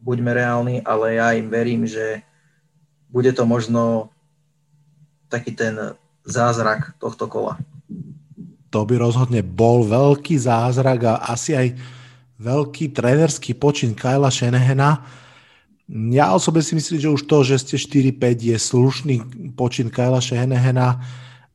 [0.00, 2.24] Buďme reálni, ale ja im verím, že
[3.12, 4.12] bude to možno
[5.28, 7.60] taký ten zázrak tohto kola
[8.74, 11.78] to by rozhodne bol veľký zázrak a asi aj
[12.42, 15.06] veľký trénerský počin Kyla Shanahana.
[16.10, 19.16] Ja osobne si myslím, že už to, že ste 4-5 je slušný
[19.54, 20.98] počin Kyla Shanahana.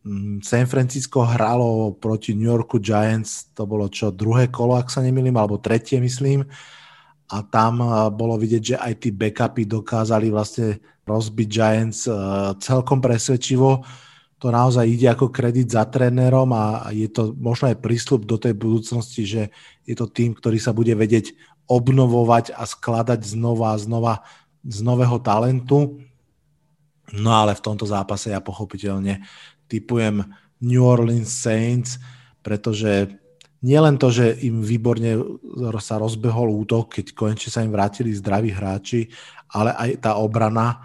[0.08, 5.04] Mm, San Francisco hralo proti New Yorku Giants, to bolo čo, druhé kolo, ak sa
[5.04, 6.48] nemýlim, alebo tretie, myslím.
[7.36, 7.84] A tam
[8.16, 12.08] bolo vidieť, že aj tí backupy dokázali vlastne rozbiť Giants
[12.64, 13.84] celkom presvedčivo
[14.40, 18.56] to naozaj ide ako kredit za trénerom a je to možno aj prísľub do tej
[18.56, 19.52] budúcnosti, že
[19.84, 21.36] je to tým, ktorý sa bude vedieť
[21.68, 24.14] obnovovať a skladať znova a znova
[24.64, 26.02] z nového talentu.
[27.12, 29.28] No ale v tomto zápase ja pochopiteľne
[29.68, 30.24] typujem
[30.64, 32.00] New Orleans Saints,
[32.40, 33.12] pretože
[33.60, 35.20] nielen to, že im výborne
[35.84, 39.12] sa rozbehol útok, keď konečne sa im vrátili zdraví hráči,
[39.52, 40.80] ale aj tá obrana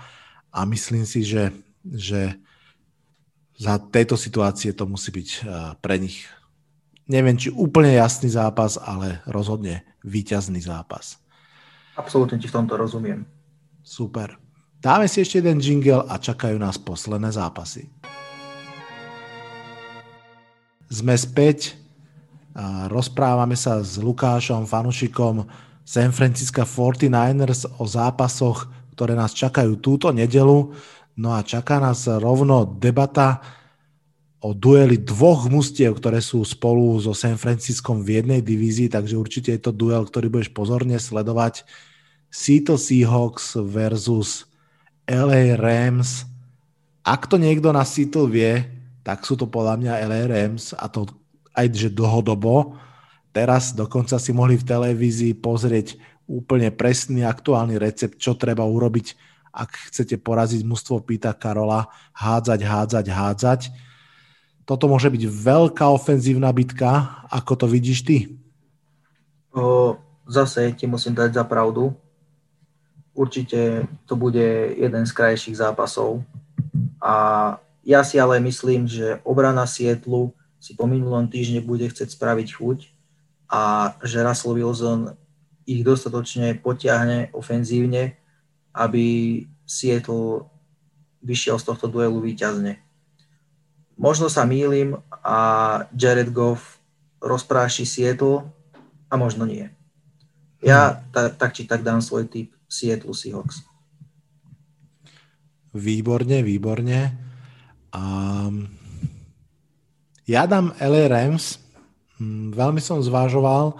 [0.51, 1.55] a myslím si, že,
[1.87, 2.35] že
[3.55, 5.29] za tejto situácie to musí byť
[5.79, 6.27] pre nich
[7.05, 11.21] neviem, či úplne jasný zápas, ale rozhodne výťazný zápas.
[11.95, 13.29] Absolútne ti v tomto rozumiem.
[13.85, 14.41] Super.
[14.81, 17.93] Dáme si ešte jeden jingle a čakajú nás posledné zápasy.
[20.89, 21.77] Sme späť.
[22.55, 25.43] A rozprávame sa s Lukášom, fanušikom
[25.83, 30.71] San Francisco 49ers o zápasoch, ktoré nás čakajú túto nedelu.
[31.15, 33.39] No a čaká nás rovno debata
[34.45, 39.57] o dueli dvoch mustiev, ktoré sú spolu so San Franciscom v jednej divízii, takže určite
[39.57, 41.65] je to duel, ktorý budeš pozorne sledovať.
[42.29, 44.45] Seattle Seahawks versus
[45.09, 46.29] LA Rams.
[47.07, 48.67] Ak to niekto na Seattle vie,
[49.01, 51.09] tak sú to podľa mňa LA Rams a to
[51.55, 52.77] aj že dlhodobo.
[53.31, 55.97] Teraz dokonca si mohli v televízii pozrieť
[56.29, 63.07] úplne presný aktuálny recept, čo treba urobiť, ak chcete poraziť mužstvo Pita Karola, hádzať, hádzať,
[63.07, 63.61] hádzať.
[64.67, 67.23] Toto môže byť veľká ofenzívna bitka.
[67.31, 68.17] Ako to vidíš ty?
[69.55, 69.95] O,
[70.27, 71.95] zase ti musím dať za pravdu.
[73.15, 76.27] Určite to bude jeden z krajších zápasov.
[76.99, 77.15] A
[77.87, 82.79] ja si ale myslím, že obrana Sietlu si po minulom týždni bude chcieť spraviť chuť
[83.53, 85.13] a že Russell Wilson
[85.69, 88.17] ich dostatočne potiahne ofenzívne,
[88.75, 89.05] aby
[89.65, 90.51] Seattle
[91.23, 92.83] vyšiel z tohto duelu výťazne.
[93.95, 95.39] Možno sa mýlim a
[95.95, 96.83] Jared Goff
[97.23, 98.45] rozpráši Seattle
[99.09, 99.71] a možno nie.
[100.59, 103.63] Ja ta, tak či tak dám svoj typ Seattle Seahawks.
[105.75, 107.15] Výborne, výborne.
[107.95, 108.67] Um,
[110.27, 111.61] ja dám LA Rams,
[112.19, 113.77] hm, veľmi som zvážoval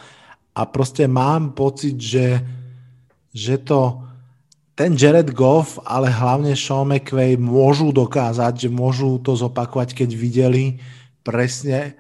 [0.55, 2.39] a proste mám pocit, že,
[3.35, 4.04] že to
[4.75, 10.83] ten Jared Goff, ale hlavne Sean McVay môžu dokázať, že môžu to zopakovať, keď videli
[11.23, 11.95] presne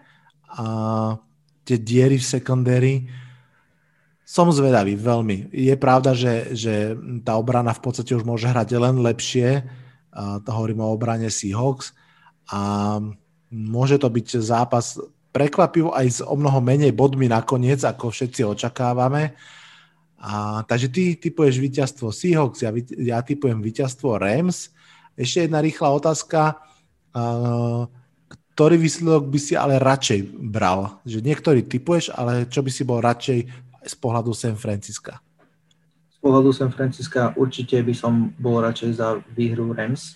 [0.50, 1.14] a,
[1.62, 2.94] tie diery v secondary.
[4.26, 5.54] Som zvedavý, veľmi.
[5.54, 9.62] Je pravda, že, že tá obrana v podstate už môže hrať len lepšie.
[10.14, 11.94] A to hovorím o obrane Seahawks.
[12.50, 12.98] A
[13.54, 14.98] môže to byť zápas
[15.30, 19.34] prekvapivo aj s o mnoho menej bodmi nakoniec, ako všetci očakávame.
[20.24, 24.72] A, takže ty typuješ víťazstvo Seahawks, ja, ja typujem víťazstvo Rams.
[25.20, 26.56] Ešte jedna rýchla otázka.
[27.12, 27.84] Uh,
[28.54, 31.02] ktorý výsledok by si ale radšej bral?
[31.02, 33.38] Že niektorý typuješ, ale čo by si bol radšej
[33.82, 35.18] z pohľadu San Francisca?
[36.14, 40.14] Z pohľadu San Francisca určite by som bol radšej za výhru Rams,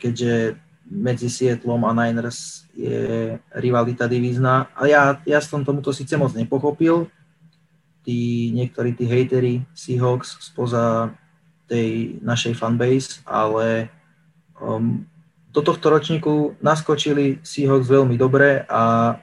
[0.00, 0.56] keďže
[0.88, 4.72] medzi Seattlom a Niners je rivalita divízna.
[4.72, 7.04] A ja, ja som tomuto síce moc nepochopil.
[8.10, 11.14] Tí, niektorí tí hejteri Seahawks spoza
[11.70, 13.86] tej našej fanbase, ale
[14.58, 15.06] um,
[15.54, 19.14] do tohto ročníku naskočili Seahawks veľmi dobre a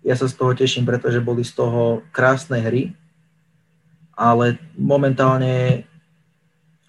[0.00, 2.96] ja sa z toho teším, pretože boli z toho krásne hry,
[4.16, 5.84] ale momentálne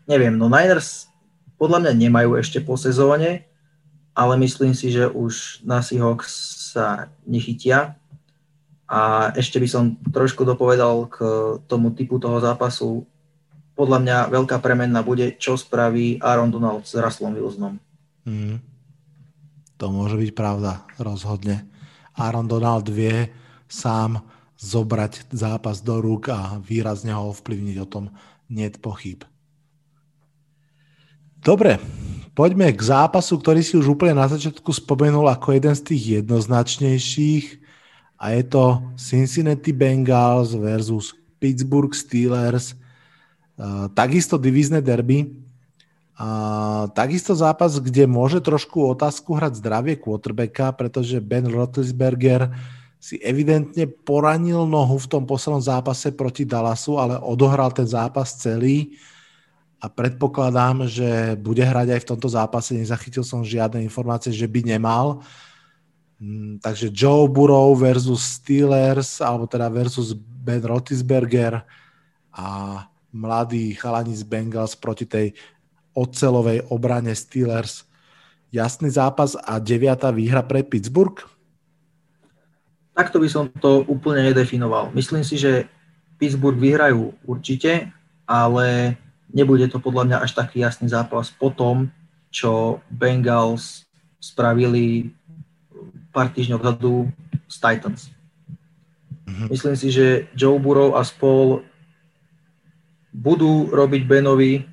[0.07, 1.11] neviem, no Niners
[1.59, 3.43] podľa mňa nemajú ešte po sezóne,
[4.15, 6.31] ale myslím si, že už na Seahawks
[6.71, 7.99] sa nechytia.
[8.91, 11.17] A ešte by som trošku dopovedal k
[11.71, 13.07] tomu typu toho zápasu.
[13.71, 17.79] Podľa mňa veľká premenna bude, čo spraví Aaron Donald s Russellom Wilsonom.
[18.27, 18.59] Mm.
[19.79, 21.63] To môže byť pravda, rozhodne.
[22.19, 23.31] Aaron Donald vie
[23.71, 24.19] sám
[24.59, 28.11] zobrať zápas do rúk a výrazne ho ovplyvniť o tom
[28.51, 29.23] nie pochyb.
[31.41, 31.79] Dobre,
[32.31, 37.60] Poďme k zápasu, ktorý si už úplne na začiatku spomenul ako jeden z tých jednoznačnejších
[38.21, 42.77] a je to Cincinnati Bengals versus Pittsburgh Steelers.
[43.57, 45.33] Uh, takisto divízne derby.
[46.21, 52.53] Uh, takisto zápas, kde môže trošku otázku hrať zdravie quarterbacka, pretože Ben Roethlisberger
[53.01, 59.01] si evidentne poranil nohu v tom poslednom zápase proti Dallasu, ale odohral ten zápas celý
[59.81, 62.77] a predpokladám, že bude hrať aj v tomto zápase.
[62.77, 65.25] Nezachytil som žiadne informácie, že by nemal.
[65.25, 65.49] Mm,
[66.61, 71.65] takže Joe Burrow versus Steelers, alebo teda versus Ben Roethlisberger
[72.29, 72.45] a
[73.11, 75.33] mladý chalani z Bengals proti tej
[75.91, 77.83] ocelovej obrane Steelers.
[78.51, 81.19] Jasný zápas a deviatá výhra pre Pittsburgh?
[82.91, 84.91] Takto by som to úplne nedefinoval.
[84.91, 85.67] Myslím si, že
[86.19, 87.89] Pittsburgh vyhrajú určite,
[88.27, 88.99] ale
[89.31, 91.89] nebude to podľa mňa až taký jasný zápas po tom,
[92.31, 93.87] čo Bengals
[94.21, 95.15] spravili
[96.11, 97.09] pár týždňov dozadu
[97.47, 98.01] z Titans.
[99.27, 99.47] Mm-hmm.
[99.47, 101.63] Myslím si, že Joe Burrow a spol
[103.11, 104.63] budú robiť Benovi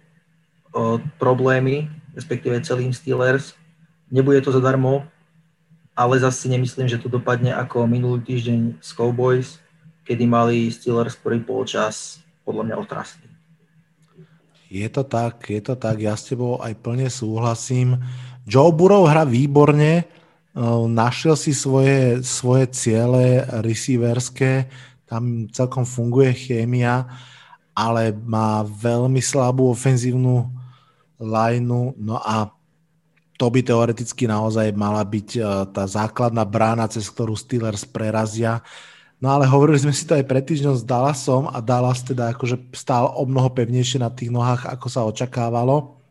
[0.71, 3.55] o, problémy, respektíve celým Steelers.
[4.11, 5.07] Nebude to zadarmo,
[5.99, 9.59] ale zase nemyslím, že to dopadne ako minulý týždeň s Cowboys,
[10.07, 13.27] kedy mali Steelers prvý polčas podľa mňa otrasný.
[14.69, 17.97] Je to tak, je to tak, ja s tebou aj plne súhlasím.
[18.45, 20.05] Joe Burrow hra výborne,
[20.91, 24.67] našiel si svoje, svoje ciele receiverské,
[25.07, 27.07] tam celkom funguje chémia,
[27.73, 30.51] ale má veľmi slabú ofenzívnu
[31.23, 32.51] lineu, no a
[33.39, 35.29] to by teoreticky naozaj mala byť
[35.71, 38.59] tá základná brána, cez ktorú Steelers prerazia.
[39.23, 42.75] No ale hovorili sme si to aj pred týždňom s Dallasom a Dallas teda akože
[42.75, 46.03] stál o mnoho pevnejšie na tých nohách, ako sa očakávalo.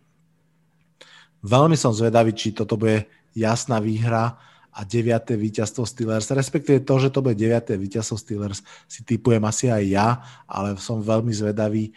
[1.43, 4.41] Veľmi som zvedavý, či toto bude jasná výhra
[4.73, 5.33] a 9.
[5.33, 7.73] víťazstvo Steelers, respektíve to, že to bude 9.
[7.77, 10.07] víťazstvo Steelers, si typujem asi aj ja,
[10.45, 11.93] ale som veľmi zvedavý,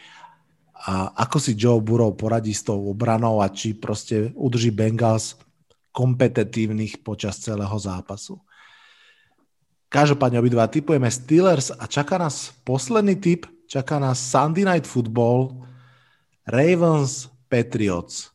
[0.81, 5.37] a ako si Joe Burrow poradí s tou obranou a či proste udrží Bengals
[5.93, 8.41] kompetitívnych počas celého zápasu.
[9.93, 15.67] Každopádne obidva typujeme Steelers a čaká nás posledný typ, čaká nás Sunday Night Football,
[16.49, 18.31] Ravens, Patriots.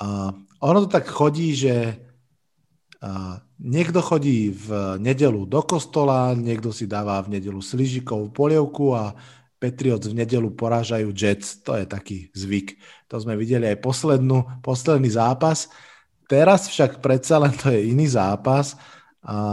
[0.00, 2.00] Uh, ono to tak chodí, že
[3.60, 9.14] niekto chodí v nedelu do kostola, niekto si dáva v nedelu sližikovú polievku a
[9.56, 12.76] Patriots v nedelu porážajú Jets, to je taký zvyk.
[13.08, 15.72] To sme videli aj poslednú, posledný zápas.
[16.28, 18.76] Teraz však predsa len to je iný zápas.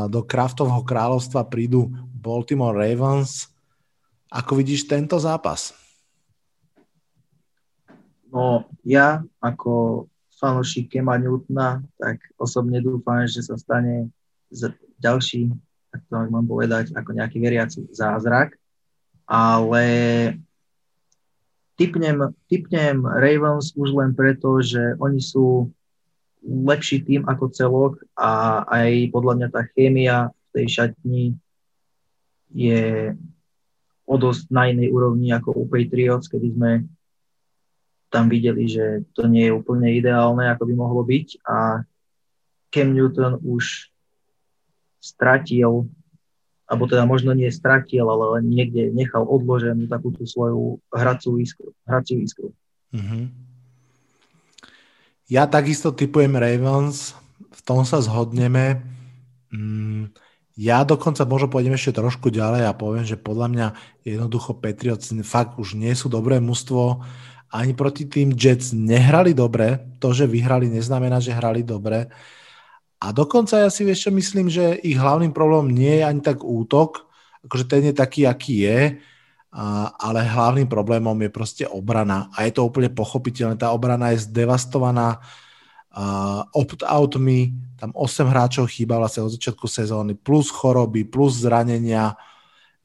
[0.10, 3.48] Do Kraftovho kráľovstva prídu Baltimore Ravens.
[4.28, 5.72] Ako vidíš tento zápas?
[8.34, 10.06] No, ja ako
[10.40, 14.10] fanošik Kema Newtona, tak osobne dúfam, že sa stane
[15.02, 15.50] ďalší,
[15.94, 18.58] tak to mám povedať, ako nejaký veriaci zázrak.
[19.24, 19.86] Ale
[21.80, 25.72] typnem, typnem Ravens už len preto, že oni sú
[26.44, 31.24] lepší tým ako celok a aj podľa mňa tá chémia v tej šatni
[32.52, 33.16] je
[34.04, 36.72] o dosť na inej úrovni ako u Patriots, kedy sme
[38.14, 41.82] tam videli, že to nie je úplne ideálne, ako by mohlo byť a
[42.70, 43.90] Cam Newton už
[45.02, 45.90] stratil
[46.74, 51.76] alebo teda možno nie stratil, ale len niekde nechal odloženú takú tú svoju hracú iskru.
[51.84, 52.50] Hraciu iskru.
[52.96, 53.24] Mm-hmm.
[55.30, 57.14] Ja takisto typujem Ravens,
[57.54, 58.82] v tom sa zhodneme.
[59.54, 60.16] Mm,
[60.58, 63.68] ja dokonca možno pôjdem ešte trošku ďalej a poviem, že podľa mňa
[64.08, 67.06] jednoducho Patriots fakt už nie sú dobré mužstvo.
[67.54, 69.78] Ani proti tým Jets nehrali dobre.
[70.02, 72.10] To, že vyhrali, neznamená, že hrali dobre.
[72.98, 77.06] A dokonca ja si čo myslím, že ich hlavným problémom nie je ani tak útok,
[77.46, 78.80] akože ten je taký, aký je,
[80.00, 82.32] ale hlavným problémom je proste obrana.
[82.34, 83.60] A je to úplne pochopiteľné.
[83.60, 85.20] Tá obrana je zdevastovaná
[86.56, 92.16] opt-outmi, tam 8 hráčov chýba vlastne od začiatku sezóny, plus choroby, plus zranenia.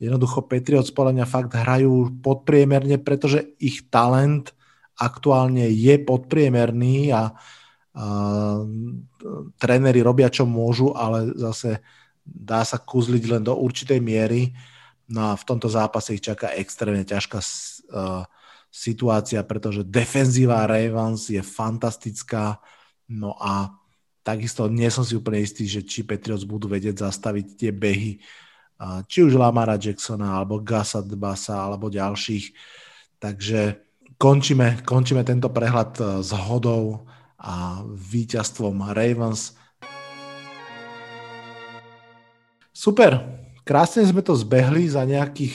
[0.02, 4.50] Jednoducho Patriots podľa mňa fakt hrajú podpriemerne, pretože ich talent
[4.98, 7.32] aktuálne je podpriemerný a
[9.58, 11.82] tréneri robia, čo môžu, ale zase
[12.22, 14.52] dá sa kuzliť len do určitej miery.
[15.08, 18.22] No a v tomto zápase ich čaká extrémne ťažká uh,
[18.68, 22.60] situácia, pretože defenzíva Ravens je fantastická.
[23.08, 23.72] No a
[24.20, 28.20] takisto nie som si úplne istý, že či Patriots budú vedieť zastaviť tie behy,
[28.84, 32.52] uh, či už Lamara Jacksona, alebo Gasa Dbasa, alebo ďalších.
[33.16, 33.87] Takže
[34.18, 37.06] končíme, končíme tento prehľad uh, s hodou
[37.38, 39.54] a víťazstvom Ravens.
[42.74, 43.22] Super,
[43.62, 45.54] krásne sme to zbehli za nejakých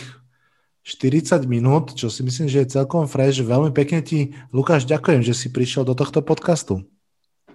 [0.83, 3.39] 40 minút, čo si myslím, že je celkom fresh.
[3.39, 6.83] Veľmi pekne ti, Lukáš, ďakujem, že si prišiel do tohto podcastu.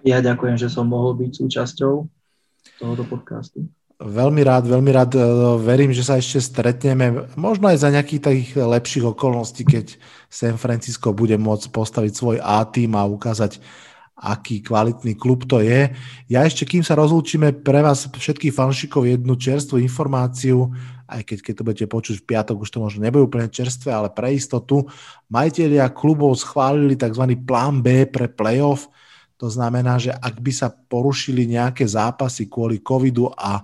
[0.01, 1.93] Ja ďakujem, že som mohol byť súčasťou
[2.81, 3.69] tohoto podcastu.
[3.99, 5.11] Veľmi rád, veľmi rád.
[5.11, 5.21] E,
[5.59, 7.27] verím, že sa ešte stretneme.
[7.35, 9.99] Možno aj za nejakých takých lepších okolností, keď
[10.31, 13.59] San Francisco bude môcť postaviť svoj A-tým a ukázať
[14.19, 15.91] aký kvalitný klub to je.
[16.27, 20.71] Ja ešte, kým sa rozlúčime, pre vás všetkých fanšikov jednu čerstvú informáciu,
[21.07, 24.11] aj keď, keď to budete počuť v piatok, už to možno nebude úplne čerstvé, ale
[24.11, 24.87] pre istotu,
[25.31, 27.35] majiteľia klubov schválili tzv.
[27.47, 28.91] plán B pre playoff,
[29.39, 33.63] to znamená, že ak by sa porušili nejaké zápasy kvôli covidu a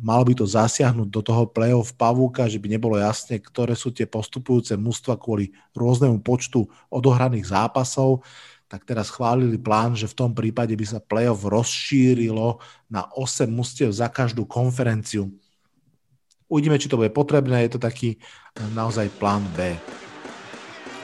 [0.00, 4.04] malo by to zasiahnuť do toho play-off pavúka, že by nebolo jasne, ktoré sú tie
[4.04, 8.24] postupujúce mužstva kvôli rôznemu počtu odohraných zápasov,
[8.66, 12.58] tak teraz chválili plán, že v tom prípade by sa play-off rozšírilo
[12.90, 15.30] na 8 mustiev za každú konferenciu.
[16.46, 18.18] Uvidíme, či to bude potrebné, je to taký
[18.74, 19.74] naozaj plán B.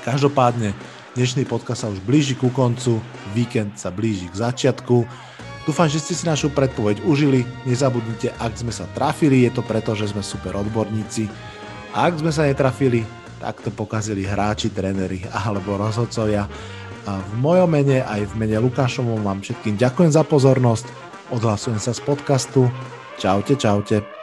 [0.03, 0.75] Každopádne,
[1.15, 2.99] dnešný podcast sa už blíži ku koncu,
[3.31, 5.07] víkend sa blíži k začiatku.
[5.63, 7.47] Dúfam, že ste si našu predpoveď užili.
[7.63, 11.31] Nezabudnite, ak sme sa trafili, je to preto, že sme super odborníci.
[11.95, 13.07] A ak sme sa netrafili,
[13.39, 16.51] tak to pokazili hráči, tréneri alebo rozhodcovia.
[17.07, 20.87] A v mojom mene aj v mene Lukášovom vám všetkým ďakujem za pozornosť.
[21.35, 22.67] Odhlasujem sa z podcastu.
[23.19, 24.22] Čaute, čaute.